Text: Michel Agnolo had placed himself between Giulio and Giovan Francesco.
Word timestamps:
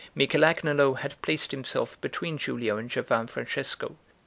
Michel 0.15 0.41
Agnolo 0.43 0.95
had 0.97 1.21
placed 1.21 1.51
himself 1.51 1.95
between 2.01 2.35
Giulio 2.35 2.75
and 2.77 2.89
Giovan 2.89 3.27
Francesco. 3.27 3.97